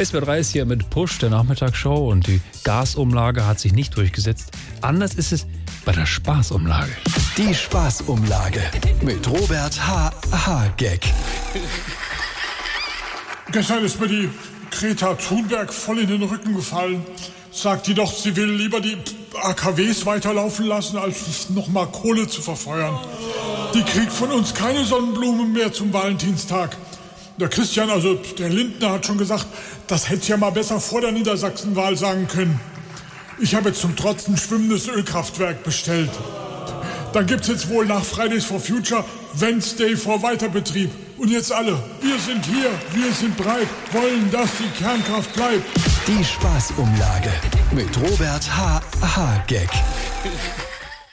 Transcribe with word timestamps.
SB3 0.00 0.38
ist 0.38 0.52
hier 0.52 0.64
mit 0.64 0.88
Push, 0.88 1.18
der 1.18 1.28
Nachmittagsshow 1.28 2.10
und 2.10 2.26
die 2.26 2.40
Gasumlage 2.64 3.46
hat 3.46 3.60
sich 3.60 3.74
nicht 3.74 3.94
durchgesetzt. 3.98 4.50
Anders 4.80 5.12
ist 5.12 5.30
es 5.30 5.46
bei 5.84 5.92
der 5.92 6.06
Spaßumlage. 6.06 6.90
Die 7.36 7.54
Spaßumlage 7.54 8.62
mit 9.02 9.28
Robert 9.28 9.86
H. 9.86 10.10
H. 10.32 10.68
Gag. 10.78 11.02
Gestern 13.52 13.84
ist 13.84 14.00
mir 14.00 14.08
die 14.08 14.30
Greta 14.70 15.16
Thunberg 15.16 15.70
voll 15.70 15.98
in 15.98 16.08
den 16.08 16.22
Rücken 16.22 16.54
gefallen. 16.54 17.04
Sagt 17.52 17.86
die 17.86 17.92
doch, 17.92 18.10
sie 18.10 18.34
will 18.36 18.50
lieber 18.50 18.80
die 18.80 18.96
AKWs 19.42 20.06
weiterlaufen 20.06 20.64
lassen, 20.64 20.96
als 20.96 21.50
nochmal 21.50 21.88
Kohle 21.88 22.26
zu 22.26 22.40
verfeuern. 22.40 22.98
Die 23.74 23.82
kriegt 23.82 24.12
von 24.12 24.30
uns 24.30 24.54
keine 24.54 24.82
Sonnenblumen 24.82 25.52
mehr 25.52 25.74
zum 25.74 25.92
Valentinstag. 25.92 26.74
Der 27.40 27.48
Christian, 27.48 27.88
also 27.88 28.20
der 28.38 28.50
Lindner, 28.50 28.92
hat 28.92 29.06
schon 29.06 29.16
gesagt, 29.16 29.46
das 29.86 30.10
hätte 30.10 30.28
ja 30.28 30.36
mal 30.36 30.50
besser 30.50 30.78
vor 30.78 31.00
der 31.00 31.10
Niedersachsenwahl 31.10 31.96
sagen 31.96 32.28
können. 32.28 32.60
Ich 33.38 33.54
habe 33.54 33.70
jetzt 33.70 33.80
zum 33.80 33.96
Trotz 33.96 34.28
ein 34.28 34.36
schwimmendes 34.36 34.88
Ölkraftwerk 34.88 35.64
bestellt. 35.64 36.10
Dann 37.14 37.26
gibt's 37.26 37.48
jetzt 37.48 37.70
wohl 37.70 37.86
nach 37.86 38.04
Fridays 38.04 38.44
for 38.44 38.60
Future 38.60 39.06
Wednesday 39.32 39.96
vor 39.96 40.22
Weiterbetrieb. 40.22 40.90
Und 41.16 41.30
jetzt 41.30 41.50
alle, 41.50 41.82
wir 42.02 42.18
sind 42.18 42.44
hier, 42.44 42.70
wir 42.92 43.12
sind 43.12 43.34
breit, 43.38 43.68
wollen, 43.92 44.30
dass 44.30 44.50
die 44.58 44.82
Kernkraft 44.82 45.32
bleibt. 45.32 45.64
Die 46.06 46.22
Spaßumlage 46.22 47.32
mit 47.72 47.96
Robert 47.96 48.54
H. 48.54 48.82
H. 49.00 49.44
Gag. 49.46 49.70